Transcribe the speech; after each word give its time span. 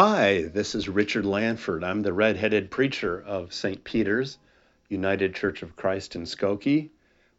Hi, 0.00 0.42
this 0.42 0.76
is 0.76 0.88
Richard 0.88 1.24
Lanford. 1.24 1.82
I'm 1.82 2.02
the 2.02 2.12
redheaded 2.12 2.70
preacher 2.70 3.20
of 3.20 3.52
St. 3.52 3.82
Peter's 3.82 4.38
United 4.88 5.34
Church 5.34 5.60
of 5.60 5.74
Christ 5.74 6.14
in 6.14 6.22
Skokie. 6.22 6.90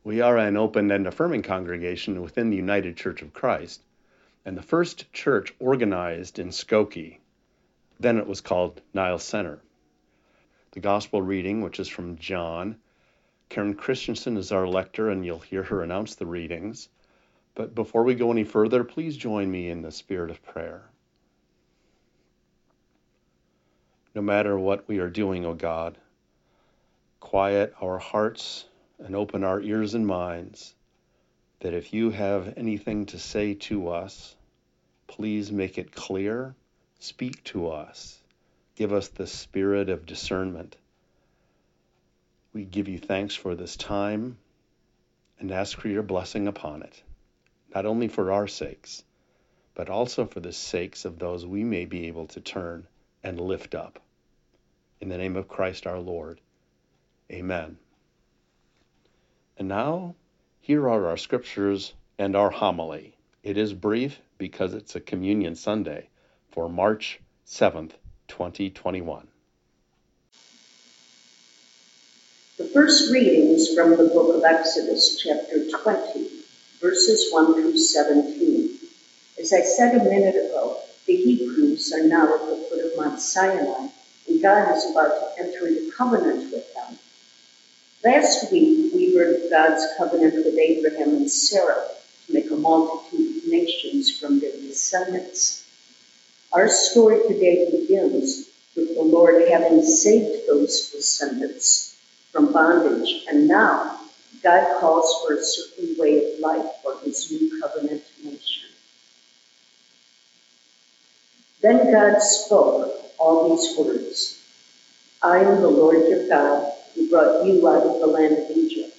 We 0.04 0.20
are 0.20 0.38
an 0.38 0.58
open 0.58 0.92
and 0.92 1.08
affirming 1.08 1.44
congregation 1.44 2.22
within 2.22 2.50
the 2.50 2.58
United 2.58 2.98
Church 2.98 3.22
of 3.22 3.32
Christ, 3.32 3.86
and 4.44 4.58
the 4.58 4.62
first 4.62 5.14
church 5.14 5.56
organized 5.58 6.38
in 6.38 6.50
Skokie. 6.50 7.20
Then 7.98 8.18
it 8.18 8.28
was 8.28 8.42
called 8.42 8.82
Niles 8.94 9.24
Center. 9.24 9.62
The 10.72 10.82
gospel 10.82 11.22
reading, 11.22 11.62
which 11.62 11.80
is 11.80 11.88
from 11.88 12.18
John. 12.18 12.76
Karen 13.48 13.74
Christianson 13.74 14.36
is 14.36 14.52
our 14.52 14.68
lector, 14.68 15.10
and 15.10 15.26
you'll 15.26 15.40
hear 15.40 15.64
her 15.64 15.82
announce 15.82 16.16
the 16.16 16.26
readings. 16.26 16.90
But 17.56 17.74
before 17.74 18.04
we 18.04 18.16
go 18.16 18.34
any 18.34 18.44
further, 18.44 18.84
please 18.84 19.16
join 19.16 19.50
me 19.50 19.70
in 19.70 19.82
the 19.82 19.94
spirit 19.94 20.30
of 20.30 20.44
prayer. 20.44 20.89
No 24.20 24.24
matter 24.24 24.60
what 24.60 24.86
we 24.86 25.00
are 25.00 25.10
doing, 25.10 25.46
O 25.46 25.54
God. 25.54 25.98
Quiet 27.22 27.74
our 27.82 27.98
hearts 27.98 28.66
and 29.00 29.16
open 29.16 29.46
our 29.46 29.62
ears 29.62 29.94
and 29.94 30.06
minds, 30.06 30.76
that 31.62 31.74
if 31.74 31.94
you 31.94 32.10
have 32.10 32.54
anything 32.58 33.06
to 33.06 33.18
say 33.18 33.54
to 33.54 33.88
us, 33.88 34.36
please 35.08 35.54
make 35.54 35.78
it 35.78 35.94
clear, 35.94 36.54
speak 37.00 37.42
to 37.46 37.70
us, 37.70 38.20
give 38.76 38.92
us 38.92 39.08
the 39.08 39.26
spirit 39.26 39.88
of 39.88 40.06
discernment. 40.06 40.76
We 42.52 42.66
give 42.66 42.90
you 42.90 43.00
thanks 43.00 43.36
for 43.36 43.56
this 43.56 43.78
time 43.78 44.38
and 45.40 45.50
ask 45.50 45.80
for 45.80 45.88
your 45.88 46.04
blessing 46.04 46.50
upon 46.50 46.84
it, 46.84 47.02
not 47.74 47.86
only 47.86 48.10
for 48.10 48.34
our 48.34 48.50
sakes, 48.50 49.02
but 49.76 49.90
also 49.90 50.26
for 50.26 50.42
the 50.42 50.52
sakes 50.52 51.06
of 51.06 51.20
those 51.20 51.46
we 51.46 51.64
may 51.64 51.86
be 51.86 52.08
able 52.08 52.28
to 52.28 52.42
turn 52.42 52.86
and 53.24 53.40
lift 53.40 53.76
up. 53.76 54.02
In 55.02 55.10
the 55.10 55.18
name 55.18 55.38
of 55.38 55.48
Christ 55.48 55.88
our 55.88 56.00
Lord. 56.00 56.42
Amen. 57.32 57.78
And 59.58 59.68
now, 59.68 60.16
here 60.60 60.90
are 60.90 61.08
our 61.08 61.18
scriptures 61.18 61.94
and 62.18 62.36
our 62.36 62.50
homily. 62.50 63.16
It 63.44 63.58
is 63.58 63.74
brief 63.74 64.20
because 64.38 64.74
it's 64.74 64.96
a 64.96 65.00
communion 65.00 65.56
Sunday 65.56 66.10
for 66.52 66.68
March 66.68 67.20
7th, 67.48 67.92
2021. 68.28 69.28
The 72.58 72.66
first 72.66 73.12
reading 73.14 73.50
is 73.50 73.74
from 73.74 73.92
the 73.92 74.12
book 74.14 74.36
of 74.36 74.44
Exodus, 74.44 75.22
chapter 75.24 75.70
20, 75.82 76.28
verses 76.82 77.32
1 77.32 77.54
through 77.54 77.78
17. 77.78 78.70
As 79.40 79.54
I 79.54 79.62
said 79.62 79.96
a 79.96 80.04
minute 80.04 80.36
ago, 80.36 80.78
the 81.08 81.16
Hebrews 81.16 81.94
are 81.94 82.04
now 82.04 82.34
at 82.34 82.42
the 82.42 82.68
foot 82.70 82.84
of 82.84 82.98
Mount 82.98 83.22
Sinai, 83.22 83.88
God 84.42 84.76
is 84.76 84.90
about 84.92 85.10
to 85.10 85.44
enter 85.44 85.68
into 85.68 85.92
covenant 85.92 86.52
with 86.52 86.74
them. 86.74 86.98
Last 88.04 88.52
week, 88.52 88.94
we 88.94 89.16
heard 89.16 89.50
God's 89.50 89.86
covenant 89.98 90.36
with 90.36 90.58
Abraham 90.58 91.10
and 91.10 91.32
Sarah 91.32 91.88
to 92.28 92.34
make 92.34 92.50
a 92.50 92.56
multitude 92.56 93.38
of 93.44 93.50
nations 93.50 94.18
from 94.18 94.40
their 94.40 94.52
descendants. 94.52 95.66
Our 96.54 96.70
story 96.70 97.22
today 97.28 97.70
begins 97.70 98.50
with 98.76 98.96
the 98.96 99.02
Lord 99.02 99.48
having 99.50 99.84
saved 99.84 100.48
those 100.48 100.90
descendants 100.92 101.98
from 102.32 102.54
bondage, 102.54 103.26
and 103.28 103.48
now 103.48 104.00
God 104.42 104.80
calls 104.80 105.22
for 105.22 105.34
a 105.34 105.44
certain 105.44 105.96
way 105.98 106.34
of 106.34 106.40
life 106.40 106.72
for 106.82 106.98
his 107.04 107.30
new 107.32 107.62
covenant 107.62 108.04
nation. 108.24 108.70
Then 111.62 111.92
God 111.92 112.22
spoke 112.22 112.99
all 113.20 113.56
these 113.56 113.78
words 113.78 114.42
I 115.22 115.40
am 115.40 115.62
the 115.62 115.68
Lord 115.68 116.08
your 116.08 116.28
God 116.30 116.72
who 116.96 117.10
brought 117.10 117.46
you 117.46 117.68
out 117.68 117.86
of 117.86 118.00
the 118.00 118.08
land 118.08 118.38
of 118.38 118.52
Egypt, 118.56 118.96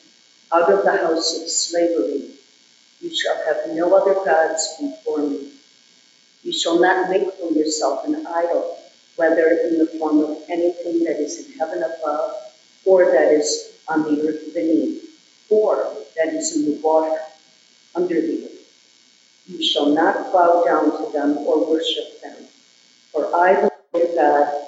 out 0.52 0.70
of 0.70 0.84
the 0.84 0.96
house 0.96 1.40
of 1.40 1.48
slavery. 1.48 2.30
You 3.00 3.16
shall 3.16 3.36
have 3.46 3.74
no 3.74 3.94
other 3.96 4.14
gods 4.22 4.76
before 4.78 5.18
me. 5.22 5.50
You 6.42 6.52
shall 6.52 6.78
not 6.78 7.08
make 7.08 7.32
for 7.32 7.50
yourself 7.52 8.04
an 8.06 8.26
idol, 8.26 8.78
whether 9.16 9.48
in 9.48 9.78
the 9.78 9.86
form 9.98 10.20
of 10.20 10.42
anything 10.50 11.04
that 11.04 11.18
is 11.18 11.46
in 11.46 11.58
heaven 11.58 11.82
above, 11.82 12.34
or 12.84 13.06
that 13.12 13.32
is 13.32 13.72
on 13.88 14.02
the 14.02 14.28
earth 14.28 14.52
beneath, 14.52 15.02
or 15.48 15.96
that 16.16 16.34
is 16.34 16.54
in 16.54 16.66
the 16.66 16.80
water 16.82 17.18
under 17.94 18.20
the 18.20 18.44
earth. 18.44 19.46
You 19.46 19.62
shall 19.64 19.86
not 19.86 20.32
bow 20.32 20.64
down 20.64 20.84
to 20.98 21.12
them 21.12 21.38
or 21.38 21.66
worship 21.66 22.20
them 22.20 22.36
for 23.12 23.34
I, 23.34 23.60
the 23.60 23.69
Lord 23.92 24.14
God, 24.14 24.66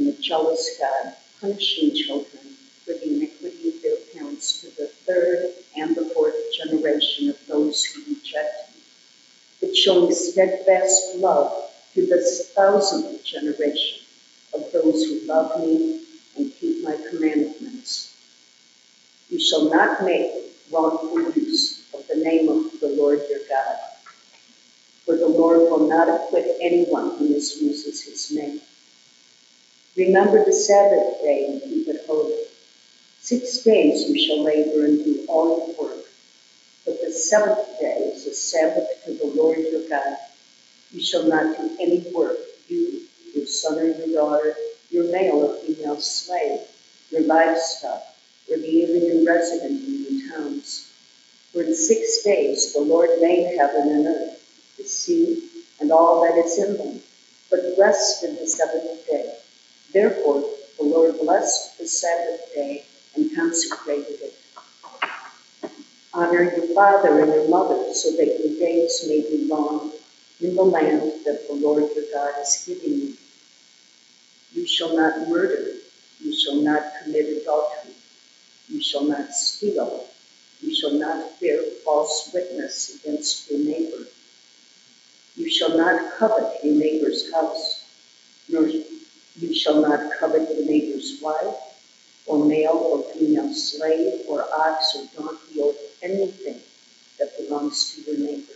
am 0.00 0.08
a 0.08 0.12
jealous 0.14 0.80
God, 0.80 1.14
punishing 1.40 1.94
children 1.94 2.42
for 2.84 2.92
the 2.94 3.04
iniquity 3.04 3.68
of 3.68 3.82
their 3.82 3.96
parents 4.12 4.62
to 4.62 4.66
the 4.76 4.88
third 4.88 5.52
and 5.76 5.94
the 5.94 6.10
fourth 6.12 6.34
generation 6.56 7.28
of 7.28 7.38
those 7.46 7.84
who 7.84 8.00
reject 8.14 8.74
me, 8.74 8.80
but 9.60 9.76
showing 9.76 10.12
steadfast 10.12 11.16
love 11.16 11.70
to 11.94 12.04
the 12.06 12.20
thousandth 12.56 13.24
generation 13.24 14.00
of 14.52 14.72
those 14.72 15.04
who 15.04 15.20
love 15.26 15.60
me 15.60 16.02
and 16.36 16.52
keep 16.54 16.82
my 16.82 16.98
commandments. 17.10 18.16
You 19.30 19.38
shall 19.38 19.70
not 19.70 20.02
make 20.04 20.32
wrongful 20.72 21.30
use 21.32 21.88
of 21.94 22.06
the 22.08 22.16
name 22.16 22.48
of 22.48 22.80
the 22.80 22.88
Lord 22.88 23.20
your 23.30 23.40
God 23.48 23.78
for 25.04 25.16
the 25.16 25.28
Lord 25.28 25.58
will 25.58 25.88
not 25.88 26.08
acquit 26.08 26.56
anyone 26.60 27.16
who 27.16 27.28
misuses 27.28 28.04
his 28.04 28.30
name. 28.30 28.60
Remember 29.96 30.44
the 30.44 30.52
Sabbath 30.52 31.20
day 31.22 31.46
and 31.46 31.62
keep 31.62 31.88
it 31.88 32.04
holy. 32.06 32.42
Six 33.20 33.58
days 33.58 34.08
you 34.08 34.18
shall 34.18 34.42
labor 34.42 34.84
and 34.86 35.04
do 35.04 35.24
all 35.28 35.58
your 35.58 35.88
work, 35.88 36.04
but 36.84 37.00
the 37.00 37.12
seventh 37.12 37.78
day 37.80 38.12
is 38.14 38.26
a 38.26 38.34
Sabbath 38.34 38.88
to 39.04 39.12
the 39.12 39.32
Lord 39.36 39.58
your 39.58 39.88
God. 39.88 40.16
You 40.90 41.02
shall 41.02 41.26
not 41.28 41.56
do 41.56 41.76
any 41.80 42.04
work, 42.14 42.36
you, 42.68 43.02
your 43.34 43.46
son 43.46 43.78
or 43.78 43.84
your 43.84 44.08
daughter, 44.08 44.56
your 44.90 45.10
male 45.12 45.36
or 45.36 45.56
female 45.56 46.00
slave, 46.00 46.60
your 47.10 47.22
livestock, 47.22 48.02
or 48.50 48.56
the 48.56 48.82
alien 48.82 49.26
resident 49.26 49.82
in 49.82 50.18
your 50.18 50.36
towns. 50.36 50.90
For 51.52 51.62
in 51.62 51.74
six 51.74 52.22
days 52.22 52.72
the 52.72 52.80
Lord 52.80 53.10
made 53.20 53.56
heaven 53.56 53.88
and 53.88 54.06
earth 54.06 54.33
the 54.78 54.84
sea, 54.84 55.42
and 55.80 55.90
all 55.92 56.22
that 56.22 56.38
is 56.38 56.58
in 56.58 56.76
them, 56.76 57.00
but 57.50 57.60
rest 57.78 58.24
in 58.24 58.36
the 58.36 58.46
seventh 58.46 59.06
day. 59.08 59.34
Therefore, 59.92 60.44
the 60.78 60.84
Lord 60.84 61.18
blessed 61.20 61.78
the 61.78 61.86
Sabbath 61.86 62.52
day 62.54 62.84
and 63.14 63.34
consecrated 63.34 64.18
it. 64.20 64.34
Honor 66.12 66.42
your 66.42 66.74
father 66.74 67.20
and 67.20 67.32
your 67.32 67.48
mother 67.48 67.92
so 67.92 68.12
that 68.12 68.26
your 68.26 68.58
days 68.58 69.04
may 69.08 69.20
be 69.22 69.46
long 69.48 69.92
in 70.40 70.54
the 70.54 70.62
land 70.62 71.12
that 71.24 71.46
the 71.48 71.54
Lord 71.54 71.84
your 71.94 72.04
God 72.12 72.40
is 72.40 72.64
giving 72.66 72.98
you. 73.00 73.16
You 74.52 74.66
shall 74.66 74.96
not 74.96 75.28
murder. 75.28 75.72
You 76.20 76.32
shall 76.32 76.62
not 76.62 76.82
commit 77.02 77.42
adultery. 77.42 77.92
You 78.68 78.80
shall 78.80 79.04
not 79.04 79.32
steal. 79.32 80.06
You 80.60 80.74
shall 80.74 80.92
not 80.92 81.40
bear 81.40 81.62
false 81.84 82.30
witness 82.32 82.94
against 82.96 83.50
your 83.50 83.60
neighbor. 83.60 84.06
You 85.36 85.50
shall 85.50 85.76
not 85.76 86.18
covet 86.18 86.64
your 86.64 86.76
neighbor's 86.76 87.32
house, 87.32 87.84
nor 88.48 88.68
you 88.68 89.54
shall 89.54 89.82
not 89.82 90.12
covet 90.18 90.48
your 90.54 90.64
neighbor's 90.64 91.18
wife, 91.20 91.56
or 92.26 92.44
male 92.44 92.70
or 92.72 93.02
female 93.12 93.52
slave, 93.52 94.22
or 94.28 94.46
ox 94.56 94.96
or 94.96 95.22
donkey, 95.22 95.60
or 95.60 95.74
anything 96.02 96.60
that 97.18 97.36
belongs 97.36 97.94
to 97.94 98.02
your 98.02 98.20
neighbor. 98.20 98.52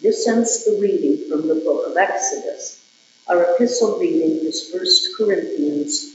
This 0.00 0.26
ends 0.26 0.64
the 0.64 0.78
reading 0.80 1.28
from 1.28 1.48
the 1.48 1.56
book 1.56 1.88
of 1.88 1.96
Exodus. 1.96 2.82
Our 3.26 3.54
epistle 3.54 3.98
reading 3.98 4.46
is 4.46 4.70
1 4.72 4.84
Corinthians 5.18 6.10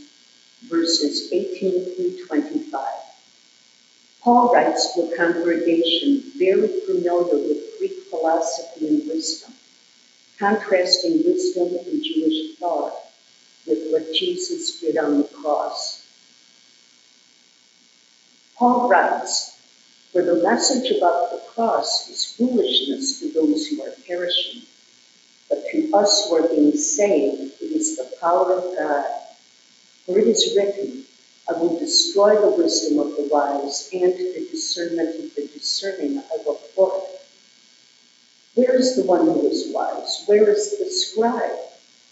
verses 0.64 1.32
18 1.32 1.96
through 1.96 2.26
25. 2.26 2.95
Paul 4.26 4.52
writes 4.52 4.96
to 4.96 5.02
a 5.04 5.16
congregation 5.16 6.24
very 6.36 6.68
familiar 6.88 7.36
with 7.36 7.78
Greek 7.78 8.06
philosophy 8.10 8.88
and 8.88 9.08
wisdom, 9.08 9.54
contrasting 10.40 11.22
wisdom 11.24 11.78
and 11.78 12.04
Jewish 12.04 12.58
thought 12.58 12.96
with 13.68 13.92
what 13.92 14.12
Jesus 14.16 14.80
did 14.80 14.98
on 14.98 15.20
the 15.20 15.26
cross. 15.26 16.04
Paul 18.58 18.90
writes, 18.90 19.62
For 20.12 20.24
the 20.24 20.42
message 20.42 20.90
about 20.98 21.30
the 21.30 21.44
cross 21.54 22.10
is 22.10 22.26
foolishness 22.26 23.20
to 23.20 23.32
those 23.32 23.68
who 23.68 23.84
are 23.84 23.94
perishing, 24.08 24.64
but 25.50 25.68
to 25.72 25.92
us 25.94 26.28
who 26.28 26.38
are 26.38 26.50
being 26.50 26.76
saved, 26.76 27.62
it 27.62 27.72
is 27.72 27.98
the 27.98 28.12
power 28.20 28.54
of 28.54 28.76
God. 28.76 29.06
For 30.08 30.18
it 30.18 30.26
is 30.26 30.56
written, 30.58 31.06
I 31.48 31.54
will 31.54 31.78
destroy 31.78 32.40
the 32.42 32.58
wisdom 32.58 33.00
of 33.00 33.16
the 33.16 33.28
wise, 33.32 33.90
and 33.94 34.14
the 34.14 34.48
discernment 34.50 35.16
of 35.16 35.36
the 35.36 35.48
discerning 35.54 36.18
I 36.18 36.38
will 36.46 36.60
put. 36.76 37.04
Where 38.56 38.76
is 38.76 38.96
the 38.96 39.04
one 39.04 39.26
who 39.26 39.48
is 39.48 39.72
wise? 39.74 40.24
Where 40.26 40.50
is 40.50 40.80
the 40.80 40.90
scribe? 40.90 41.60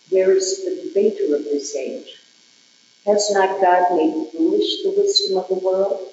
Where 0.10 0.32
is 0.32 0.64
the 0.64 0.84
debater 0.84 1.36
of 1.36 1.46
this 1.46 1.76
age? 1.76 2.22
Has 3.06 3.32
not 3.32 3.60
God 3.60 3.96
made 3.96 4.30
foolish 4.32 4.84
the 4.84 4.94
wisdom 4.96 5.38
of 5.38 5.48
the 5.48 5.56
world? 5.56 6.12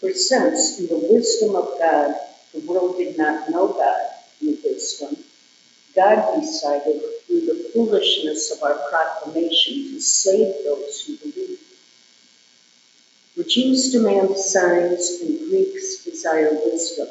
For 0.00 0.12
since 0.12 0.78
in 0.80 0.88
the 0.88 1.06
wisdom 1.10 1.54
of 1.54 1.78
God 1.78 2.14
the 2.52 2.60
world 2.60 2.96
did 2.98 3.16
not 3.16 3.48
know 3.48 3.68
God 3.68 4.10
in 4.40 4.58
wisdom, 4.64 5.16
God 5.94 6.40
decided 6.40 7.00
through 7.26 7.46
the 7.46 7.70
foolishness 7.72 8.50
of 8.50 8.62
our 8.62 8.78
proclamation 8.90 9.92
to 9.92 10.00
save 10.00 10.64
those 10.64 11.04
who 11.06 11.16
believe. 11.18 11.63
For 13.34 13.42
Jews 13.42 13.90
demand 13.90 14.38
signs 14.38 15.18
and 15.20 15.36
Greeks 15.48 16.04
desire 16.04 16.52
wisdom, 16.52 17.08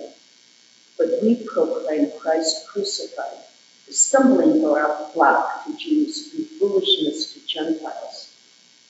but 0.97 1.21
we 1.21 1.35
proclaim 1.45 2.11
Christ 2.17 2.65
crucified, 2.69 3.43
the 3.85 3.91
stumbling 3.91 4.61
block 4.61 5.65
to 5.65 5.75
Jews 5.75 6.33
and 6.33 6.47
foolishness 6.47 7.33
to 7.33 7.45
Gentiles, 7.45 8.33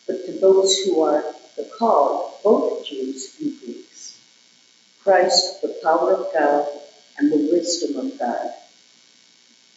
but 0.06 0.24
to 0.28 0.34
those 0.34 0.78
who 0.82 1.02
are 1.02 1.26
the 1.56 1.64
called, 1.80 2.36
both 2.44 2.86
Jews 2.86 3.36
and 3.42 3.60
Greeks, 3.62 4.22
Christ, 5.04 5.64
the 5.64 5.76
power 5.82 6.14
of 6.14 6.32
God 6.36 6.68
and 7.18 7.32
the 7.32 7.50
wisdom 7.52 7.98
of 7.98 8.20
God. 8.20 8.54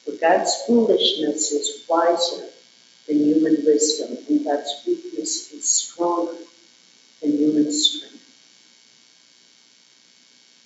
For 0.04 0.12
God's 0.12 0.54
foolishness 0.66 1.52
is 1.52 1.86
wiser 1.88 2.50
than 3.08 3.24
human 3.24 3.64
wisdom, 3.64 4.18
and 4.28 4.44
God's 4.44 4.82
weakness 4.86 5.50
is 5.54 5.66
stronger 5.66 6.36
than 7.20 7.32
human 7.32 7.72
strength. 7.72 8.14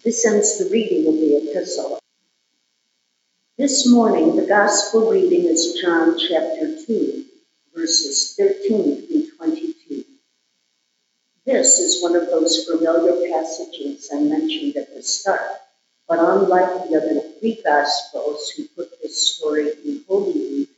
This 0.04 0.24
ends 0.26 0.58
the 0.58 0.70
reading 0.70 1.06
of 1.08 1.14
the 1.14 1.50
epistle. 1.50 1.98
This 3.58 3.86
morning, 3.86 4.36
the 4.36 4.46
gospel 4.46 5.10
reading 5.10 5.44
is 5.44 5.78
John 5.82 6.18
chapter 6.18 6.84
2, 6.86 7.24
verses 7.74 8.34
13 8.36 9.06
through 9.06 9.36
22. 9.36 10.04
This 11.44 11.78
is 11.78 12.02
one 12.02 12.16
of 12.16 12.26
those 12.26 12.64
familiar 12.64 13.30
passages 13.30 14.08
I 14.12 14.20
mentioned 14.20 14.76
at 14.76 14.94
the 14.94 15.02
start 15.02 15.60
but 16.10 16.18
unlike 16.18 16.88
the 16.88 16.96
other 16.96 17.20
three 17.38 17.62
Gospels 17.64 18.50
who 18.50 18.64
put 18.74 19.00
this 19.00 19.28
story 19.36 19.70
in 19.84 20.04
Holy 20.08 20.32
Week, 20.32 20.70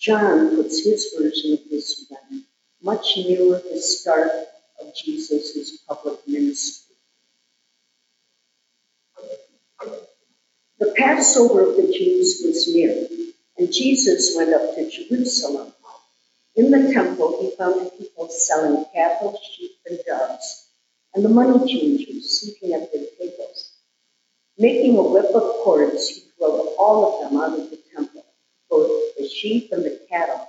John 0.00 0.56
puts 0.56 0.84
his 0.84 1.14
version 1.16 1.52
of 1.52 1.60
this 1.70 2.02
event 2.02 2.44
much 2.82 3.16
nearer 3.18 3.60
the 3.60 3.80
start 3.80 4.32
Jesus' 5.04 5.78
public 5.88 6.20
ministry. 6.26 6.96
The 10.80 10.94
Passover 10.96 11.70
of 11.70 11.76
the 11.76 11.92
Jews 11.92 12.42
was 12.44 12.68
near, 12.74 13.08
and 13.58 13.72
Jesus 13.72 14.36
went 14.36 14.54
up 14.54 14.74
to 14.76 14.90
Jerusalem. 14.90 15.72
In 16.56 16.70
the 16.70 16.92
temple, 16.92 17.38
he 17.40 17.56
found 17.56 17.90
people 17.98 18.28
selling 18.30 18.84
cattle, 18.94 19.38
sheep, 19.52 19.72
and 19.86 20.00
doves, 20.06 20.68
and 21.14 21.24
the 21.24 21.30
money 21.30 21.58
changers 21.72 22.40
seating 22.40 22.74
at 22.74 22.92
their 22.92 23.04
tables. 23.18 23.72
Making 24.58 24.98
a 24.98 25.02
whip 25.02 25.26
of 25.34 25.42
cords, 25.64 26.08
he 26.08 26.24
drove 26.38 26.68
all 26.78 27.24
of 27.24 27.30
them 27.32 27.40
out 27.40 27.58
of 27.58 27.70
the 27.70 27.80
temple, 27.94 28.24
both 28.70 29.16
the 29.18 29.28
sheep 29.28 29.72
and 29.72 29.84
the 29.84 30.00
cattle. 30.10 30.48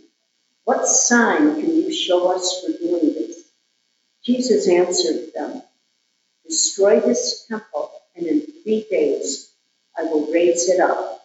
What 0.71 0.87
sign 0.87 1.55
can 1.59 1.69
you 1.75 1.93
show 1.93 2.33
us 2.33 2.63
for 2.63 2.71
doing 2.71 3.13
this? 3.13 3.43
Jesus 4.23 4.69
answered 4.69 5.33
them, 5.35 5.61
Destroy 6.47 7.01
this 7.01 7.45
temple, 7.45 7.91
and 8.15 8.25
in 8.25 8.39
three 8.63 8.87
days 8.89 9.51
I 9.97 10.03
will 10.03 10.31
raise 10.31 10.69
it 10.69 10.79
up. 10.79 11.19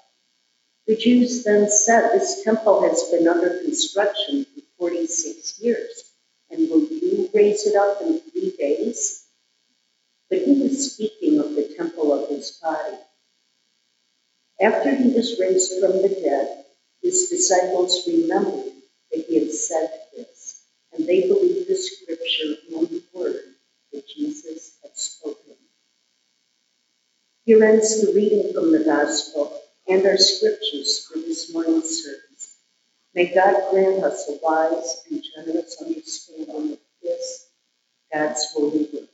The 0.88 0.96
Jews 0.96 1.44
then 1.44 1.70
said, 1.70 2.10
This 2.10 2.42
temple 2.42 2.88
has 2.88 3.04
been 3.12 3.28
under 3.28 3.62
construction 3.62 4.46
for 4.52 4.90
46 4.90 5.60
years, 5.60 6.02
and 6.50 6.68
will 6.68 6.80
you 6.80 7.30
raise 7.32 7.68
it 7.68 7.76
up 7.76 8.02
in 8.02 8.18
three 8.18 8.52
days? 8.58 9.26
But 10.28 10.40
he 10.40 10.60
was 10.60 10.92
speaking 10.92 11.38
of 11.38 11.54
the 11.54 11.72
temple 11.76 12.12
of 12.12 12.30
his 12.30 12.50
body. 12.60 12.96
After 14.60 14.92
he 14.92 15.10
was 15.10 15.38
raised 15.38 15.80
from 15.80 16.02
the 16.02 16.08
dead, 16.08 16.64
his 17.00 17.28
disciples 17.28 18.02
remembered 18.08 18.72
that 19.16 19.26
he 19.26 19.38
had 19.38 19.50
said 19.50 19.88
this, 20.16 20.62
and 20.92 21.06
they 21.06 21.28
believed 21.28 21.68
the 21.68 21.76
scripture 21.76 22.54
and 22.76 22.88
the 22.88 23.02
word 23.14 23.42
that 23.92 24.06
Jesus 24.08 24.76
had 24.82 24.96
spoken. 24.96 25.54
Here 27.44 27.64
ends 27.64 28.00
the 28.04 28.12
reading 28.12 28.52
from 28.52 28.72
the 28.72 28.84
gospel 28.84 29.58
and 29.88 30.04
our 30.06 30.16
scriptures 30.18 31.06
for 31.06 31.18
this 31.18 31.52
morning's 31.52 32.04
service. 32.04 32.56
May 33.14 33.34
God 33.34 33.70
grant 33.70 34.04
us 34.04 34.28
a 34.28 34.38
wise 34.42 35.02
and 35.10 35.24
generous 35.34 35.76
understanding 35.80 36.72
of 36.72 36.78
this, 37.02 37.46
God's 38.12 38.52
holy 38.52 38.88
word. 38.92 39.08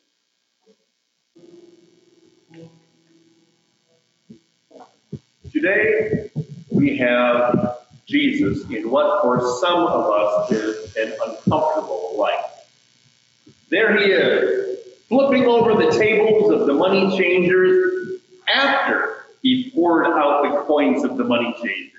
Today, 5.53 6.31
we 6.71 6.97
have 6.97 7.82
Jesus 8.13 8.69
in 8.71 8.91
what 8.91 9.23
for 9.23 9.41
some 9.61 9.87
of 9.87 10.11
us 10.11 10.53
is 10.53 10.97
an 10.97 11.15
uncomfortable 11.27 12.15
life. 12.19 12.45
There 13.71 13.97
he 13.97 14.05
is, 14.13 14.79
flipping 15.09 15.47
over 15.47 15.75
the 15.83 15.91
tables 15.99 16.53
of 16.53 16.67
the 16.67 16.75
money 16.75 17.17
changers 17.17 18.21
after 18.55 19.25
he 19.41 19.71
poured 19.75 20.07
out 20.07 20.43
the 20.43 20.61
coins 20.67 21.05
of 21.05 21.17
the 21.17 21.25
money 21.25 21.55
changers. 21.55 21.93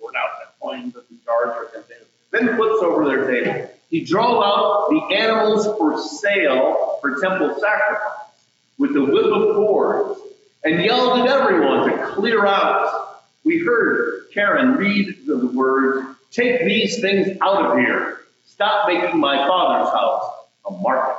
Poured 0.00 0.14
out 0.14 0.30
the 0.38 0.64
coins 0.64 0.94
of 0.94 1.02
the 1.10 1.16
jars 1.24 1.56
for 1.56 1.64
containers. 1.64 2.06
Then 2.30 2.56
flips 2.56 2.82
over 2.82 3.04
their 3.04 3.28
table. 3.28 3.70
He 3.90 4.04
drove 4.04 4.42
out 4.42 4.88
the 4.90 5.16
animals 5.16 5.66
for 5.78 6.00
sale 6.00 6.98
for 7.00 7.20
temple 7.20 7.56
sacrifice 7.60 8.30
with 8.78 8.94
the 8.94 9.04
whip 9.04 9.26
of 9.26 9.56
cords 9.56 10.20
and 10.64 10.82
yelled 10.82 11.20
at 11.20 11.28
everyone 11.28 11.88
to 11.88 12.06
clear 12.14 12.46
out 12.46 13.05
we 13.46 13.64
heard 13.64 14.24
Karen 14.34 14.72
read 14.72 15.24
the 15.24 15.46
words, 15.46 16.04
take 16.32 16.64
these 16.64 17.00
things 17.00 17.38
out 17.40 17.64
of 17.64 17.78
here. 17.78 18.20
Stop 18.44 18.88
making 18.88 19.20
my 19.20 19.46
father's 19.46 19.92
house 19.92 20.32
a 20.66 20.72
market. 20.72 21.16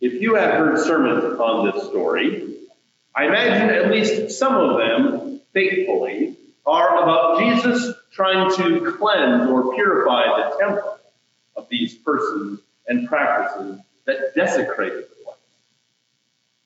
If 0.00 0.20
you 0.20 0.34
have 0.34 0.50
heard 0.52 0.78
sermons 0.78 1.40
on 1.40 1.70
this 1.70 1.84
story, 1.88 2.54
I 3.16 3.26
imagine 3.26 3.70
at 3.70 3.90
least 3.90 4.38
some 4.38 4.54
of 4.54 4.78
them, 4.78 5.40
faithfully, 5.52 6.36
are 6.66 7.02
about 7.02 7.40
Jesus 7.40 7.94
trying 8.12 8.54
to 8.56 8.92
cleanse 8.92 9.50
or 9.50 9.74
purify 9.74 10.24
the 10.24 10.56
temple 10.58 10.98
of 11.56 11.66
these 11.70 11.94
persons 11.94 12.60
and 12.86 13.08
practices 13.08 13.80
that 14.04 14.34
desecrated 14.34 15.06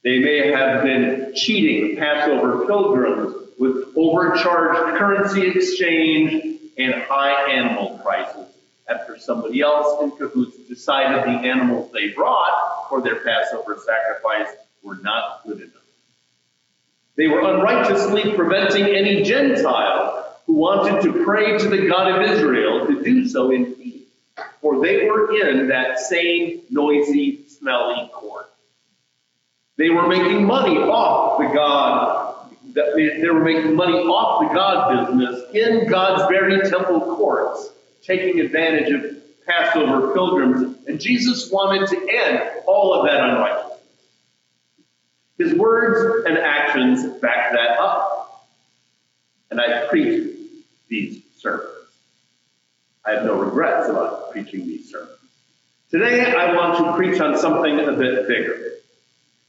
they 0.04 0.18
may 0.18 0.52
have 0.52 0.82
been 0.82 1.32
cheating 1.34 1.96
Passover 1.96 2.66
pilgrims 2.66 3.34
with 3.58 3.88
overcharged 3.96 4.98
currency 4.98 5.48
exchange 5.48 6.60
and 6.76 6.94
high 6.94 7.50
animal 7.50 7.98
prices 8.04 8.46
after 8.86 9.18
somebody 9.18 9.62
else 9.62 10.02
in 10.02 10.10
cahoots 10.10 10.58
decided 10.68 11.24
the 11.24 11.48
animals 11.48 11.90
they 11.92 12.08
brought 12.10 12.86
for 12.88 13.00
their 13.00 13.16
Passover 13.16 13.80
sacrifice 13.84 14.54
were 14.82 14.96
not 14.96 15.40
good 15.46 15.60
enough. 15.60 15.70
They 17.16 17.28
were 17.28 17.40
unrighteously 17.40 18.34
preventing 18.34 18.84
any 18.84 19.22
Gentile 19.22 20.36
who 20.46 20.54
wanted 20.54 21.02
to 21.02 21.24
pray 21.24 21.56
to 21.56 21.68
the 21.68 21.88
God 21.88 22.10
of 22.10 22.30
Israel 22.30 22.86
to 22.86 23.02
do 23.02 23.26
so 23.26 23.50
in 23.50 23.72
peace, 23.74 24.02
for 24.60 24.84
they 24.84 25.08
were 25.08 25.34
in 25.34 25.68
that 25.68 25.98
same 25.98 26.60
noisy, 26.68 27.46
smelly 27.48 28.10
court. 28.12 28.50
They 29.76 29.90
were 29.90 30.06
making 30.08 30.44
money 30.44 30.76
off 30.78 31.38
the 31.38 31.46
God. 31.46 32.48
They 32.74 33.28
were 33.28 33.44
making 33.44 33.74
money 33.74 33.98
off 33.98 34.48
the 34.48 34.54
God 34.54 35.08
business 35.08 35.42
in 35.52 35.88
God's 35.88 36.22
very 36.28 36.68
temple 36.68 37.00
courts, 37.16 37.70
taking 38.02 38.40
advantage 38.40 38.92
of 38.92 39.16
Passover 39.46 40.12
pilgrims. 40.14 40.76
And 40.86 41.00
Jesus 41.00 41.50
wanted 41.50 41.88
to 41.88 41.96
end 41.96 42.40
all 42.66 42.94
of 42.94 43.06
that 43.06 43.20
unrighteousness. 43.20 43.78
His 45.38 45.54
words 45.54 46.26
and 46.26 46.38
actions 46.38 47.04
back 47.20 47.52
that 47.52 47.78
up. 47.78 48.20
and 49.50 49.60
I 49.60 49.86
preach 49.88 50.36
these 50.88 51.22
sermons. 51.38 51.68
I 53.04 53.12
have 53.12 53.24
no 53.24 53.34
regrets 53.34 53.88
about 53.88 54.30
preaching 54.32 54.66
these 54.66 54.90
sermons. 54.90 55.18
Today, 55.90 56.32
I 56.32 56.54
want 56.54 56.78
to 56.78 56.96
preach 56.96 57.20
on 57.20 57.36
something 57.38 57.78
a 57.78 57.92
bit 57.92 58.26
bigger. 58.26 58.72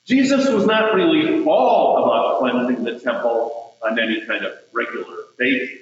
Jesus 0.05 0.47
was 0.50 0.65
not 0.65 0.93
really 0.93 1.43
all 1.45 2.03
about 2.03 2.39
cleansing 2.39 2.83
the 2.83 3.00
temple 3.00 3.75
on 3.83 4.00
any 4.00 4.25
kind 4.25 4.45
of 4.45 4.53
regular 4.71 5.15
basis. 5.38 5.79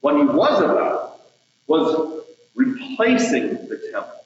What 0.00 0.16
he 0.16 0.24
was 0.24 0.60
about 0.60 1.20
was 1.66 2.22
replacing 2.54 3.68
the 3.68 3.80
temple 3.92 4.24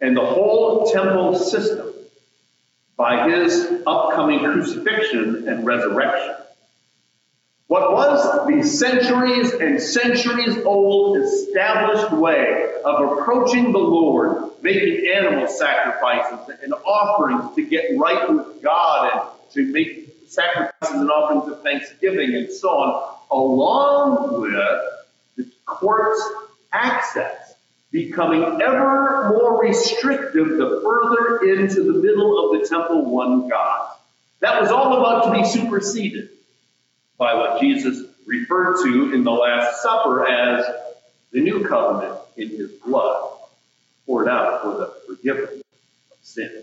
and 0.00 0.16
the 0.16 0.24
whole 0.24 0.90
temple 0.92 1.36
system 1.36 1.92
by 2.96 3.28
his 3.28 3.82
upcoming 3.86 4.40
crucifixion 4.40 5.48
and 5.48 5.66
resurrection. 5.66 6.34
What 7.68 7.92
was 7.92 8.46
the 8.46 8.62
centuries 8.62 9.52
and 9.52 9.82
centuries 9.82 10.56
old 10.64 11.16
established 11.18 12.12
way 12.12 12.74
of 12.84 13.18
approaching 13.18 13.72
the 13.72 13.78
Lord, 13.78 14.52
making 14.62 15.10
animal 15.12 15.48
sacrifices 15.48 16.56
and 16.62 16.72
offerings 16.72 17.56
to 17.56 17.66
get 17.66 17.98
right 17.98 18.30
with 18.30 18.62
God 18.62 19.10
and 19.12 19.52
to 19.54 19.72
make 19.72 20.14
sacrifices 20.28 20.94
and 20.94 21.10
offerings 21.10 21.52
of 21.52 21.62
thanksgiving 21.64 22.36
and 22.36 22.52
so 22.52 22.68
on, 22.68 23.16
along 23.32 24.42
with 24.42 24.52
the 25.36 25.50
court's 25.64 26.22
access 26.72 27.54
becoming 27.90 28.44
ever 28.62 29.30
more 29.30 29.60
restrictive 29.60 30.50
the 30.50 30.80
further 30.84 31.50
into 31.50 31.82
the 31.82 31.98
middle 31.98 32.52
of 32.54 32.60
the 32.60 32.68
temple 32.68 33.06
one 33.06 33.48
got. 33.48 34.00
That 34.38 34.60
was 34.60 34.70
all 34.70 34.98
about 34.98 35.24
to 35.24 35.42
be 35.42 35.48
superseded 35.48 36.30
by 37.18 37.34
what 37.34 37.60
Jesus 37.60 38.04
referred 38.26 38.82
to 38.84 39.12
in 39.12 39.24
the 39.24 39.30
Last 39.30 39.82
Supper 39.82 40.26
as 40.26 40.66
the 41.32 41.40
new 41.40 41.64
covenant 41.64 42.18
in 42.36 42.50
his 42.50 42.70
blood 42.72 43.30
poured 44.04 44.28
out 44.28 44.62
for 44.62 44.76
the 44.76 44.94
forgiveness 45.06 45.62
of 46.10 46.18
sin. 46.22 46.62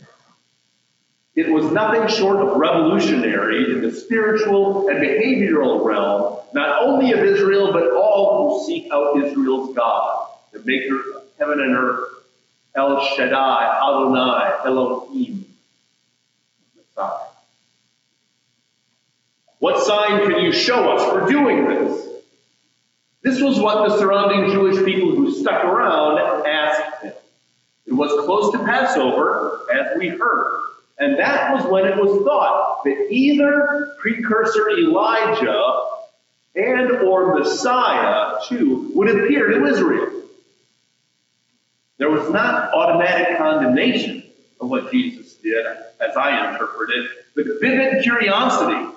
It 1.35 1.51
was 1.51 1.71
nothing 1.71 2.07
short 2.07 2.37
of 2.37 2.57
revolutionary 2.57 3.71
in 3.71 3.81
the 3.81 3.91
spiritual 3.91 4.87
and 4.89 4.99
behavioral 4.99 5.83
realm, 5.83 6.39
not 6.53 6.83
only 6.83 7.11
of 7.11 7.19
Israel, 7.19 7.71
but 7.71 7.91
all 7.91 8.59
who 8.59 8.65
seek 8.67 8.91
out 8.91 9.17
Israel's 9.17 9.75
God, 9.75 10.29
the 10.51 10.59
maker 10.59 10.99
of 11.15 11.23
heaven 11.39 11.59
and 11.59 11.75
earth, 11.75 12.09
El 12.75 13.03
Shaddai, 13.15 13.79
Adonai, 13.81 14.57
Elohim, 14.65 15.45
Messiah. 16.75 17.32
What 19.63 19.81
sign 19.81 20.29
can 20.29 20.43
you 20.43 20.51
show 20.51 20.91
us 20.91 21.09
for 21.09 21.25
doing 21.31 21.65
this? 21.69 22.05
This 23.21 23.41
was 23.41 23.57
what 23.61 23.87
the 23.87 23.97
surrounding 23.97 24.51
Jewish 24.51 24.83
people 24.83 25.15
who 25.15 25.33
stuck 25.33 25.63
around 25.63 26.45
asked 26.45 27.01
him. 27.01 27.13
It 27.85 27.93
was 27.93 28.11
close 28.25 28.51
to 28.51 28.57
Passover, 28.65 29.61
as 29.73 29.97
we 29.97 30.09
heard. 30.09 30.63
And 30.99 31.17
that 31.17 31.53
was 31.53 31.63
when 31.71 31.85
it 31.85 31.95
was 31.95 32.25
thought 32.25 32.83
that 32.83 33.07
either 33.09 33.95
precursor 34.01 34.69
Elijah 34.69 35.85
and 36.55 36.91
or 36.97 37.39
Messiah, 37.39 38.39
too, 38.45 38.91
would 38.93 39.07
appear 39.07 39.47
to 39.47 39.65
Israel. 39.65 40.23
There 41.99 42.09
was 42.09 42.29
not 42.31 42.73
automatic 42.73 43.37
condemnation 43.37 44.23
of 44.59 44.69
what 44.69 44.91
Jesus 44.91 45.35
did, 45.35 45.65
as 46.01 46.17
I 46.17 46.51
interpret 46.51 46.89
it, 46.89 47.09
but 47.33 47.45
vivid 47.61 48.03
curiosity 48.03 48.92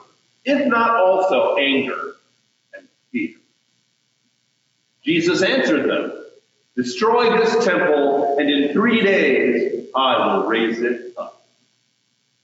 if 0.46 0.66
not 0.66 0.96
also 0.96 1.56
anger 1.56 2.14
and 2.74 2.88
fear? 3.12 3.34
Jesus 5.04 5.42
answered 5.42 5.90
them, 5.90 6.12
Destroy 6.76 7.36
this 7.38 7.64
temple, 7.64 8.36
and 8.38 8.48
in 8.48 8.72
three 8.72 9.02
days 9.02 9.88
I 9.94 10.36
will 10.36 10.46
raise 10.46 10.80
it 10.80 11.14
up. 11.16 11.42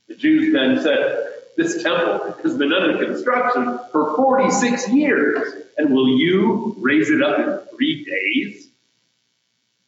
The 0.09 0.17
Jews 0.17 0.53
then 0.53 0.83
said, 0.83 1.29
This 1.57 1.83
temple 1.83 2.35
has 2.43 2.57
been 2.57 2.73
under 2.73 3.05
construction 3.05 3.79
for 3.93 4.17
46 4.17 4.89
years, 4.89 5.65
and 5.77 5.95
will 5.95 6.09
you 6.09 6.75
raise 6.79 7.11
it 7.11 7.23
up 7.23 7.39
in 7.39 7.77
three 7.77 8.05
days? 8.05 8.69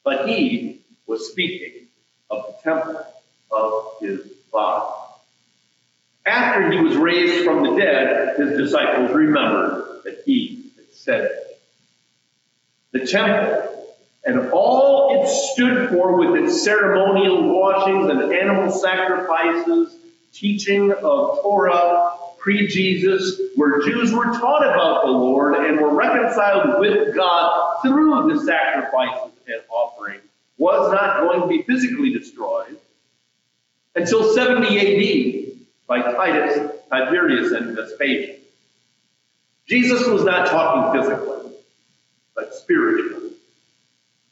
But 0.05 0.29
he 0.29 0.83
was 1.07 1.31
speaking 1.31 1.89
of 2.31 2.45
the 2.47 2.71
temple 2.71 3.05
of 3.51 3.93
his 4.01 4.21
body. 4.53 5.04
After 6.27 6.71
he 6.71 6.81
was 6.81 6.97
raised 6.97 7.45
from 7.45 7.65
the 7.65 7.77
dead, 7.77 8.39
his 8.39 8.57
disciples 8.57 9.13
remembered 9.13 10.03
that 10.05 10.23
he 10.25 10.71
had 10.77 10.93
said. 10.93 11.39
The 12.93 13.07
temple 13.07 13.75
and 14.25 14.51
all 14.51 15.23
it 15.23 15.29
stood 15.29 15.91
for 15.91 16.17
with 16.17 16.43
its 16.45 16.65
ceremonial 16.65 17.53
washings 17.53 18.11
and 18.11 18.33
animal 18.33 18.73
sacrifices, 18.73 19.95
teaching 20.33 20.93
of 20.93 21.43
Torah, 21.43 22.13
pre-Jesus, 22.39 23.41
where 23.57 23.83
Jews 23.83 24.13
were 24.13 24.25
taught 24.25 24.63
about 24.65 25.05
the 25.05 25.11
Lord 25.11 25.55
and 25.55 25.79
were 25.79 25.95
reconciled 25.95 26.81
with 26.81 27.15
God 27.15 27.83
through 27.83 28.33
the 28.33 28.41
sacrifices 28.45 29.33
and 29.47 29.63
offerings, 29.69 30.23
was 30.57 30.91
not 30.93 31.21
going 31.21 31.43
to 31.43 31.47
be 31.47 31.63
physically 31.63 32.13
destroyed 32.13 32.79
until 33.95 34.33
70 34.35 34.79
AD 34.79 35.54
by 35.87 36.01
Titus, 36.01 36.71
Tiberius, 36.91 37.53
and 37.53 37.77
Vespasian. 37.77 38.37
Jesus 39.67 40.07
was 40.07 40.25
not 40.25 40.49
talking 40.49 41.01
physically, 41.01 41.53
but 42.35 42.55
spiritually. 42.55 43.33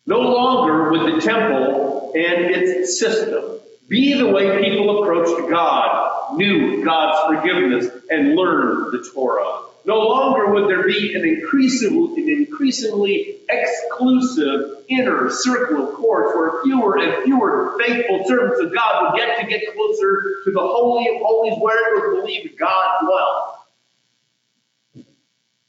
No 0.07 0.21
longer 0.21 0.91
would 0.91 1.17
the 1.17 1.21
temple 1.21 2.13
and 2.15 2.45
its 2.45 2.99
system 2.99 3.61
be 3.89 4.15
the 4.15 4.29
way 4.29 4.63
people 4.63 5.03
approached 5.03 5.51
God, 5.51 6.37
knew 6.37 6.85
God's 6.85 7.35
forgiveness, 7.35 7.89
and 8.11 8.35
learned 8.35 8.93
the 8.93 9.11
Torah. 9.15 9.63
No 9.85 9.99
longer 9.99 10.53
would 10.53 10.69
there 10.69 10.87
be 10.87 11.15
an 11.15 11.25
increasingly, 11.25 12.23
an 12.23 12.29
increasingly 12.29 13.39
exclusive 13.49 14.85
inner 14.89 15.29
circle 15.31 15.89
of 15.89 15.95
courts 15.95 16.37
where 16.37 16.63
fewer 16.63 16.99
and 16.99 17.25
fewer 17.25 17.77
faithful 17.85 18.25
servants 18.27 18.61
of 18.61 18.73
God 18.73 19.03
would 19.03 19.19
get 19.19 19.41
to 19.41 19.47
get 19.47 19.75
closer 19.75 20.37
to 20.45 20.53
the 20.53 20.61
Holy 20.61 21.09
of 21.09 21.23
Holies 21.23 21.59
where 21.59 21.97
it 21.97 22.01
was 22.01 22.21
believed 22.21 22.57
God 22.59 23.01
dwelt. 23.03 23.59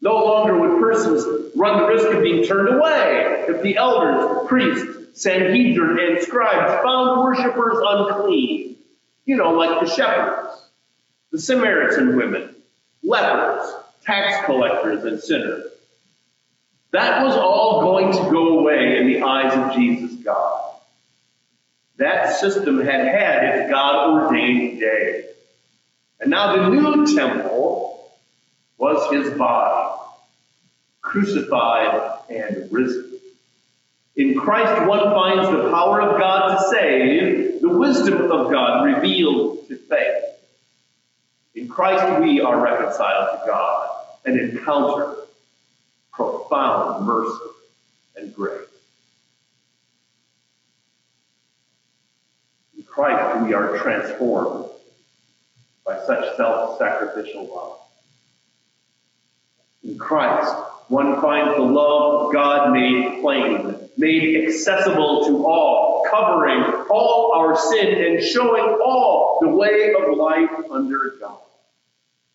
No 0.02 0.26
longer 0.26 0.60
would 0.60 0.82
persons 0.82 1.52
run 1.56 1.80
the 1.80 1.88
risk 1.88 2.08
of 2.08 2.22
being 2.22 2.44
turned 2.44 2.70
away 2.70 3.46
if 3.48 3.64
the 3.64 3.78
elders, 3.78 4.48
priests, 4.48 5.22
Sanhedrin, 5.22 5.98
and 6.00 6.22
scribes 6.22 6.84
found 6.84 7.22
worshippers 7.24 7.78
unclean. 7.82 8.76
You 9.26 9.38
know, 9.38 9.54
like 9.54 9.80
the 9.80 9.88
shepherds, 9.88 10.70
the 11.32 11.40
Samaritan 11.40 12.18
women, 12.18 12.54
lepers, 13.02 13.74
tax 14.06 14.46
collectors 14.46 15.04
and 15.06 15.22
sinners. 15.22 15.72
That 16.92 17.24
was 17.26 17.36
all 17.36 17.82
going 17.82 18.12
to 18.12 18.32
go 18.32 18.60
away 18.60 19.00
in 19.00 19.08
the 19.08 19.24
eyes 19.24 19.54
of 19.58 19.76
Jesus 19.76 20.14
God. 20.24 20.76
That 21.98 22.40
system 22.40 22.80
had 22.80 23.06
had 23.08 23.44
its 23.44 23.72
God 23.72 24.12
ordained 24.12 24.80
day. 24.80 25.26
And 26.20 26.30
now 26.30 26.56
the 26.56 26.70
new 26.70 27.16
temple 27.16 28.12
was 28.78 29.12
his 29.12 29.36
body, 29.38 30.00
crucified 31.02 32.20
and 32.30 32.72
risen. 32.72 33.12
In 34.16 34.40
Christ, 34.40 34.88
one 34.88 35.12
finds 35.12 35.50
the 35.50 35.72
power 35.72 36.00
of 36.00 36.20
God 36.20 36.58
to 36.58 36.70
save, 36.70 37.62
the 37.62 37.70
wisdom 37.70 38.32
of 38.32 38.52
God 38.52 38.84
revealed 38.86 39.68
to 39.68 39.78
faith. 39.78 40.24
In 41.56 41.68
Christ, 41.68 42.22
we 42.22 42.40
are 42.40 42.62
reconciled 42.62 43.40
to 43.40 43.48
God 43.48 43.93
and 44.26 44.40
encounter 44.40 45.16
profound 46.12 47.06
mercy 47.06 47.40
and 48.16 48.34
grace. 48.34 48.68
In 52.78 52.84
Christ, 52.84 53.46
we 53.46 53.54
are 53.54 53.78
transformed 53.80 54.70
by 55.86 56.00
such 56.06 56.38
self-sacrificial 56.38 57.54
love. 57.54 57.80
In 59.84 59.98
Christ, 59.98 60.54
one 60.88 61.20
finds 61.22 61.56
the 61.58 61.64
love 61.64 62.28
of 62.28 62.34
God 62.34 62.72
made 62.72 63.22
plain, 63.22 63.76
made 63.98 64.48
accessible 64.48 65.26
to 65.26 65.46
all, 65.46 66.06
covering 66.10 66.64
all 66.90 67.34
our 67.36 67.58
sin 67.58 68.04
and 68.04 68.24
showing 68.24 68.80
all 68.86 69.40
the 69.42 69.50
way 69.50 69.94
of 69.94 70.18
life 70.18 70.50
under 70.72 71.16
God 71.20 71.40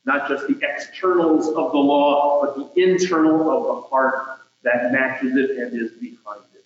not 0.08 0.26
just 0.26 0.48
the 0.48 0.58
externals 0.62 1.48
of 1.48 1.70
the 1.70 1.78
law, 1.78 2.40
but 2.40 2.56
the 2.56 2.82
internal 2.82 3.50
of 3.50 3.66
the 3.66 3.88
heart 3.88 4.40
that 4.62 4.90
matches 4.90 5.36
it 5.36 5.50
and 5.50 5.80
is 5.80 5.92
behind 5.92 6.40
it. 6.54 6.64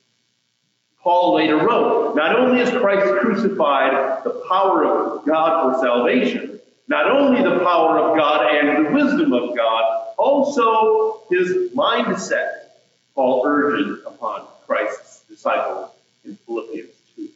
Paul 1.02 1.34
later 1.34 1.56
wrote, 1.56 2.14
not 2.14 2.38
only 2.38 2.60
is 2.60 2.70
Christ 2.70 3.20
crucified 3.20 4.22
the 4.22 4.42
power 4.48 4.86
of 4.86 5.26
God 5.26 5.74
for 5.74 5.80
salvation, 5.80 6.60
not 6.86 7.10
only 7.10 7.42
the 7.42 7.58
power 7.64 7.98
of 7.98 8.16
God 8.16 8.54
and 8.54 8.86
the 8.86 8.90
wisdom 8.92 9.32
of 9.32 9.56
God, 9.56 10.06
also 10.16 11.22
his 11.28 11.72
mindset, 11.72 12.68
Paul 13.16 13.42
urges 13.44 13.98
upon 14.06 14.46
Christ's 14.66 15.24
disciples 15.28 15.90
in 16.24 16.36
Philippians 16.46 16.94
2. 17.16 17.28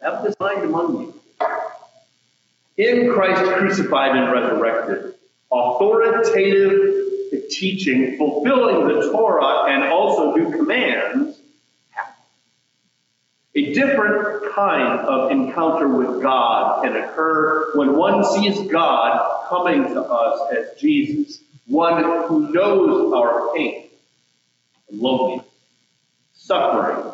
Have 0.00 0.22
this 0.22 0.36
mind 0.38 0.62
among 0.62 1.00
you. 1.00 1.17
In 2.78 3.12
Christ 3.12 3.42
crucified 3.42 4.16
and 4.16 4.32
resurrected, 4.32 5.14
authoritative 5.50 6.98
teaching, 7.50 8.16
fulfilling 8.16 8.86
the 8.86 9.10
Torah 9.10 9.70
and 9.70 9.84
also 9.84 10.34
new 10.34 10.50
commands. 10.50 11.38
A 13.54 13.74
different 13.74 14.54
kind 14.54 15.00
of 15.00 15.32
encounter 15.32 15.88
with 15.88 16.22
God 16.22 16.84
can 16.84 16.94
occur 16.96 17.72
when 17.74 17.96
one 17.96 18.24
sees 18.24 18.60
God 18.70 19.48
coming 19.48 19.82
to 19.82 20.00
us 20.00 20.52
as 20.52 20.80
Jesus, 20.80 21.42
one 21.66 22.04
who 22.28 22.52
knows 22.52 23.12
our 23.12 23.52
pain 23.56 23.88
loneliness, 24.90 25.46
suffering, 26.34 27.12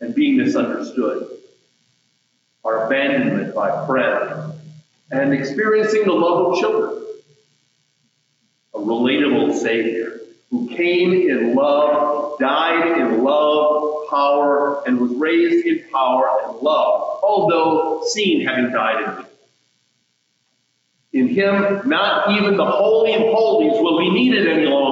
and 0.00 0.14
being 0.14 0.36
misunderstood, 0.36 1.28
our 2.64 2.86
abandonment 2.86 3.54
by 3.54 3.86
friends, 3.86 4.55
and 5.10 5.32
experiencing 5.32 6.04
the 6.04 6.12
love 6.12 6.52
of 6.52 6.58
children 6.60 7.02
a 8.74 8.78
relatable 8.78 9.54
Savior 9.54 10.20
who 10.50 10.68
came 10.68 11.12
in 11.12 11.54
love, 11.54 12.38
died 12.38 12.98
in 12.98 13.24
love, 13.24 14.08
power, 14.10 14.86
and 14.86 15.00
was 15.00 15.10
raised 15.12 15.66
in 15.66 15.82
power 15.90 16.28
and 16.44 16.58
love, 16.58 17.20
although 17.22 18.02
seen 18.06 18.46
having 18.46 18.70
died 18.70 19.02
in 19.02 19.18
me. 19.18 19.24
In 21.12 21.28
him, 21.28 21.88
not 21.88 22.30
even 22.38 22.56
the 22.56 22.64
Holy 22.64 23.14
of 23.14 23.22
Holies 23.22 23.80
will 23.80 23.98
be 23.98 24.10
needed 24.10 24.46
any 24.46 24.66
longer. 24.66 24.85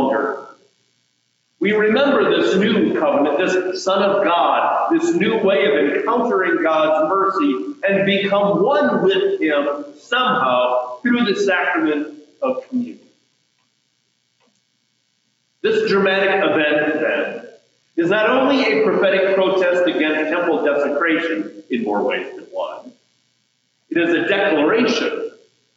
We 1.65 1.73
remember 1.73 2.29
this 2.29 2.57
new 2.57 2.93
covenant, 2.93 3.39
this 3.39 3.83
Son 3.83 4.03
of 4.03 4.23
God, 4.23 4.91
this 4.93 5.15
new 5.15 5.39
way 5.39 5.65
of 5.65 5.97
encountering 5.97 6.63
God's 6.63 7.09
mercy 7.09 7.75
and 7.89 8.05
become 8.05 8.63
one 8.63 9.03
with 9.03 9.41
Him 9.41 9.87
somehow 9.99 10.99
through 11.01 11.25
the 11.25 11.35
sacrament 11.41 12.19
of 12.43 12.69
communion. 12.69 12.99
This 15.63 15.89
dramatic 15.89 16.35
event, 16.45 17.01
then, 17.01 17.47
is 17.97 18.11
not 18.11 18.29
only 18.29 18.63
a 18.63 18.85
prophetic 18.85 19.35
protest 19.35 19.89
against 19.89 20.33
temple 20.33 20.63
desecration 20.67 21.63
in 21.71 21.83
more 21.83 22.03
ways 22.03 22.31
than 22.37 22.45
one, 22.51 22.93
it 23.89 23.97
is 23.97 24.11
a 24.11 24.29
declaration 24.29 25.31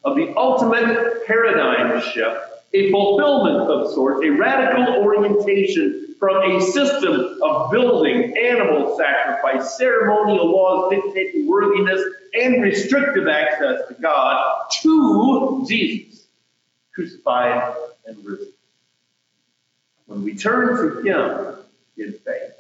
of 0.04 0.18
the 0.18 0.34
ultimate 0.36 1.26
paradigm 1.26 2.02
shift, 2.02 2.57
a 2.74 2.92
fulfillment 2.92 3.70
of 3.70 3.92
sorts, 3.94 4.26
a 4.26 4.30
radical 4.30 5.04
orientation 5.04 6.16
from 6.20 6.52
a 6.52 6.62
system 6.62 7.40
of 7.44 7.72
building 7.72 8.36
animal 8.38 8.98
sacrifice, 8.98 9.78
ceremonial 9.78 10.52
laws 10.52 10.92
dictating 10.92 11.48
worthiness, 11.48 12.02
and 12.34 12.62
restrictive 12.62 13.28
access 13.28 13.88
to 13.88 13.94
God 14.02 14.66
to 14.82 15.66
Jesus, 15.68 16.28
crucified 16.94 17.74
and 18.06 18.18
risen. 18.26 18.54
When 20.08 20.24
we 20.24 20.36
turn 20.36 20.78
to 20.78 21.02
Him 21.02 21.56
in 21.98 22.14
faith 22.14 22.54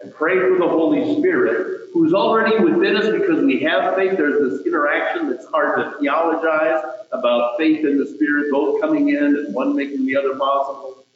and 0.00 0.14
pray 0.14 0.38
for 0.38 0.58
the 0.58 0.68
Holy 0.68 1.16
Spirit, 1.18 1.83
who's 1.94 2.12
already 2.12 2.58
within 2.58 2.96
us 2.96 3.08
because 3.08 3.44
we 3.44 3.60
have 3.60 3.94
faith, 3.94 4.18
there's 4.18 4.50
this 4.50 4.66
interaction 4.66 5.30
that's 5.30 5.46
hard 5.46 5.78
to 5.78 5.98
theologize 6.00 6.82
about 7.12 7.56
faith 7.56 7.84
and 7.84 8.00
the 8.00 8.06
Spirit 8.06 8.50
both 8.50 8.80
coming 8.80 9.10
in 9.10 9.24
and 9.24 9.54
one 9.54 9.76
making 9.76 10.04
the 10.04 10.16
other 10.16 10.36
possible. 10.36 11.06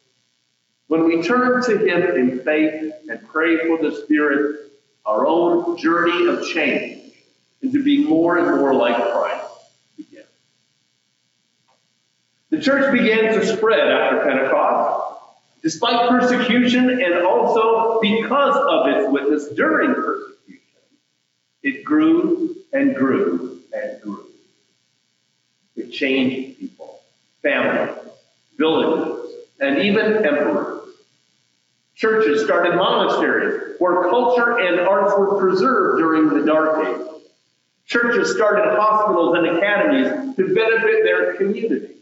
When 0.86 1.04
we 1.04 1.20
turn 1.20 1.62
to 1.64 1.78
Him 1.78 2.02
in 2.16 2.44
faith 2.44 2.92
and 3.10 3.28
pray 3.28 3.66
for 3.66 3.76
the 3.82 4.02
Spirit, 4.04 4.70
our 5.04 5.26
own 5.26 5.76
journey 5.76 6.28
of 6.28 6.46
change 6.46 7.12
into 7.60 7.82
being 7.82 8.04
more 8.04 8.38
and 8.38 8.46
more 8.46 8.72
like 8.72 8.94
Christ 8.94 9.46
begins. 9.96 10.26
The 12.50 12.60
church 12.60 12.92
began 12.92 13.34
to 13.34 13.44
spread 13.44 13.88
after 13.88 14.24
Pentecost 14.24 15.06
despite 15.60 16.08
persecution 16.08 16.88
and 16.88 17.26
also 17.26 17.98
because 18.00 18.56
of 18.56 18.86
its 18.86 19.12
witness 19.12 19.48
during 19.56 19.92
persecution. 19.92 20.37
It 21.62 21.84
grew 21.84 22.56
and 22.72 22.94
grew 22.94 23.60
and 23.72 24.00
grew. 24.00 24.26
It 25.76 25.90
changed 25.90 26.58
people, 26.58 27.00
families, 27.42 27.96
villages, 28.56 29.34
and 29.60 29.78
even 29.78 30.24
emperors. 30.24 30.88
Churches 31.94 32.44
started 32.44 32.76
monasteries 32.76 33.74
where 33.78 34.08
culture 34.08 34.58
and 34.60 34.80
arts 34.80 35.14
were 35.18 35.38
preserved 35.40 35.98
during 35.98 36.28
the 36.28 36.46
Dark 36.46 36.86
Ages. 36.86 37.08
Churches 37.86 38.34
started 38.34 38.76
hospitals 38.78 39.36
and 39.36 39.46
academies 39.56 40.36
to 40.36 40.54
benefit 40.54 41.02
their 41.04 41.34
community. 41.34 41.94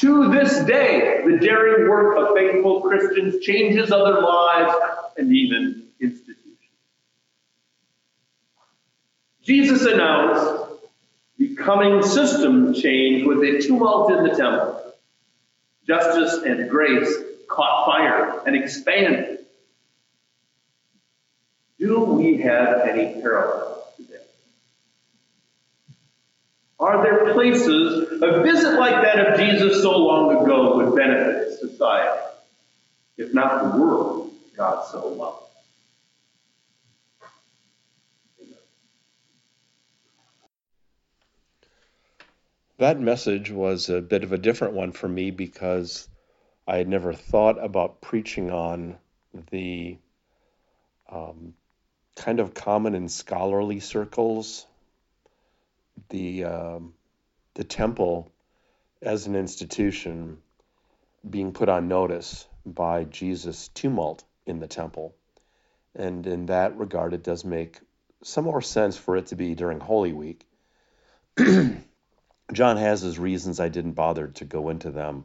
To 0.00 0.30
this 0.30 0.60
day, 0.64 1.22
the 1.26 1.38
daring 1.38 1.88
work 1.88 2.16
of 2.16 2.34
faithful 2.34 2.80
Christians 2.80 3.44
changes 3.44 3.92
other 3.92 4.20
lives 4.20 4.74
and 5.18 5.32
even 5.32 5.83
Jesus 9.44 9.84
announced 9.84 10.72
the 11.38 11.54
coming 11.54 12.02
system 12.02 12.72
change 12.72 13.26
with 13.26 13.38
a 13.38 13.60
tumult 13.60 14.10
in 14.10 14.24
the 14.24 14.30
temple. 14.30 14.94
Justice 15.86 16.42
and 16.44 16.70
grace 16.70 17.14
caught 17.48 17.84
fire 17.86 18.42
and 18.46 18.56
expanded. 18.56 19.40
Do 21.78 22.04
we 22.04 22.38
have 22.38 22.88
any 22.88 23.20
parallels? 23.20 23.82
Today? 23.98 24.14
Are 26.80 27.02
there 27.02 27.34
places 27.34 28.22
a 28.22 28.42
visit 28.42 28.78
like 28.78 29.02
that 29.02 29.26
of 29.26 29.38
Jesus 29.38 29.82
so 29.82 29.98
long 29.98 30.42
ago 30.42 30.76
would 30.76 30.96
benefit 30.96 31.58
society, 31.58 32.22
if 33.18 33.34
not 33.34 33.62
the 33.62 33.78
world 33.78 34.32
God 34.56 34.86
so 34.90 35.06
loved? 35.08 35.43
That 42.78 42.98
message 42.98 43.50
was 43.52 43.88
a 43.88 44.00
bit 44.00 44.24
of 44.24 44.32
a 44.32 44.38
different 44.38 44.74
one 44.74 44.92
for 44.92 45.08
me 45.08 45.30
because 45.30 46.08
I 46.66 46.78
had 46.78 46.88
never 46.88 47.12
thought 47.12 47.62
about 47.62 48.00
preaching 48.00 48.50
on 48.50 48.98
the 49.50 49.98
um, 51.08 51.54
kind 52.16 52.40
of 52.40 52.54
common 52.54 52.94
in 52.94 53.08
scholarly 53.08 53.80
circles 53.80 54.66
the 56.08 56.44
um, 56.44 56.94
the 57.54 57.64
temple 57.64 58.32
as 59.00 59.26
an 59.26 59.36
institution 59.36 60.38
being 61.28 61.52
put 61.52 61.68
on 61.68 61.86
notice 61.86 62.46
by 62.66 63.04
Jesus' 63.04 63.68
tumult 63.68 64.24
in 64.46 64.58
the 64.58 64.66
temple. 64.66 65.14
And 65.94 66.26
in 66.26 66.46
that 66.46 66.76
regard, 66.76 67.14
it 67.14 67.22
does 67.22 67.44
make 67.44 67.78
some 68.22 68.44
more 68.44 68.62
sense 68.62 68.96
for 68.96 69.16
it 69.16 69.26
to 69.26 69.36
be 69.36 69.54
during 69.54 69.78
Holy 69.78 70.12
Week. 70.12 70.44
John 72.52 72.76
has 72.76 73.00
his 73.00 73.18
reasons. 73.18 73.60
I 73.60 73.68
didn't 73.68 73.92
bother 73.92 74.28
to 74.28 74.44
go 74.44 74.68
into 74.68 74.90
them. 74.90 75.24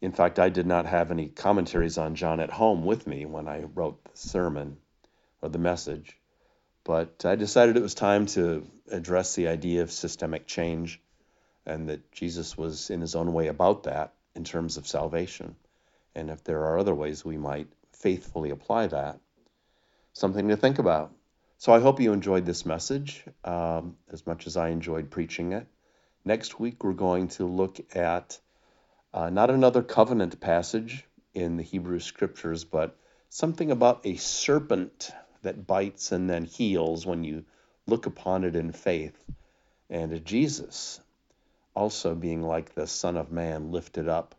In 0.00 0.12
fact, 0.12 0.38
I 0.38 0.48
did 0.48 0.66
not 0.66 0.86
have 0.86 1.10
any 1.10 1.28
commentaries 1.28 1.98
on 1.98 2.14
John 2.14 2.40
at 2.40 2.50
home 2.50 2.84
with 2.84 3.06
me 3.06 3.24
when 3.24 3.48
I 3.48 3.62
wrote 3.62 4.04
the 4.04 4.16
sermon 4.16 4.76
or 5.42 5.48
the 5.48 5.58
message. 5.58 6.18
But 6.84 7.24
I 7.24 7.36
decided 7.36 7.76
it 7.76 7.82
was 7.82 7.94
time 7.94 8.26
to 8.26 8.66
address 8.90 9.34
the 9.34 9.48
idea 9.48 9.82
of 9.82 9.90
systemic 9.90 10.46
change 10.46 11.00
and 11.66 11.88
that 11.88 12.12
Jesus 12.12 12.56
was 12.56 12.90
in 12.90 13.00
his 13.00 13.14
own 13.14 13.32
way 13.32 13.48
about 13.48 13.84
that 13.84 14.12
in 14.34 14.44
terms 14.44 14.76
of 14.76 14.86
salvation. 14.86 15.56
And 16.14 16.30
if 16.30 16.44
there 16.44 16.66
are 16.66 16.78
other 16.78 16.94
ways 16.94 17.24
we 17.24 17.38
might 17.38 17.68
faithfully 17.92 18.50
apply 18.50 18.88
that, 18.88 19.18
something 20.12 20.48
to 20.48 20.56
think 20.56 20.78
about. 20.78 21.12
So 21.58 21.72
I 21.72 21.80
hope 21.80 22.00
you 22.00 22.12
enjoyed 22.12 22.44
this 22.44 22.66
message 22.66 23.24
um, 23.44 23.96
as 24.12 24.26
much 24.26 24.46
as 24.46 24.56
I 24.56 24.68
enjoyed 24.68 25.10
preaching 25.10 25.52
it. 25.52 25.66
Next 26.24 26.58
week, 26.58 26.82
we're 26.82 26.94
going 26.94 27.28
to 27.28 27.44
look 27.44 27.78
at 27.94 28.38
uh, 29.12 29.28
not 29.28 29.50
another 29.50 29.82
covenant 29.82 30.40
passage 30.40 31.04
in 31.34 31.56
the 31.56 31.62
Hebrew 31.62 32.00
scriptures, 32.00 32.64
but 32.64 32.96
something 33.28 33.70
about 33.70 34.00
a 34.04 34.16
serpent 34.16 35.10
that 35.42 35.66
bites 35.66 36.12
and 36.12 36.30
then 36.30 36.44
heals 36.44 37.04
when 37.04 37.24
you 37.24 37.44
look 37.86 38.06
upon 38.06 38.44
it 38.44 38.56
in 38.56 38.72
faith. 38.72 39.22
And 39.90 40.24
Jesus 40.24 41.00
also 41.74 42.14
being 42.14 42.42
like 42.42 42.74
the 42.74 42.86
Son 42.86 43.16
of 43.18 43.30
Man 43.30 43.70
lifted 43.70 44.08
up, 44.08 44.34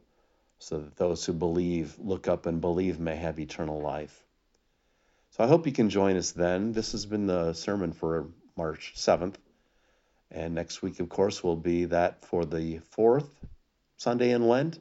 so 0.57 0.79
that 0.79 0.95
those 0.95 1.23
who 1.25 1.33
believe, 1.33 1.95
look 1.99 2.27
up 2.27 2.47
and 2.47 2.61
believe, 2.61 2.99
may 2.99 3.15
have 3.15 3.39
eternal 3.39 3.79
life. 3.79 4.23
So 5.31 5.43
I 5.43 5.47
hope 5.47 5.67
you 5.67 5.73
can 5.73 5.89
join 5.89 6.15
us 6.17 6.31
then. 6.31 6.71
This 6.71 6.93
has 6.93 7.05
been 7.05 7.27
the 7.27 7.53
sermon 7.53 7.91
for 7.91 8.29
March 8.55 8.93
7th. 8.95 9.35
And 10.31 10.55
next 10.55 10.81
week, 10.81 10.99
of 10.99 11.09
course, 11.09 11.43
will 11.43 11.55
be 11.55 11.85
that 11.85 12.25
for 12.25 12.45
the 12.45 12.79
fourth 12.91 13.29
Sunday 13.97 14.31
in 14.31 14.47
Lent, 14.47 14.79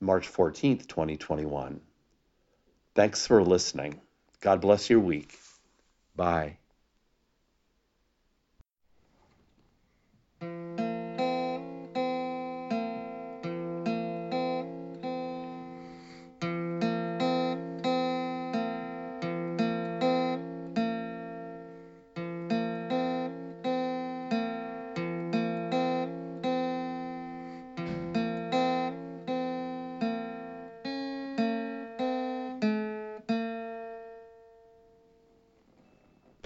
March 0.00 0.32
14th, 0.32 0.86
2021. 0.86 1.80
Thanks 2.94 3.26
for 3.26 3.42
listening. 3.42 4.00
God 4.40 4.60
bless 4.60 4.88
your 4.88 5.00
week. 5.00 5.36
Bye. 6.14 6.59